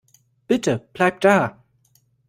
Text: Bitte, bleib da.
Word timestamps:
Bitte, 0.49 0.79
bleib 0.95 1.21
da. 1.21 1.63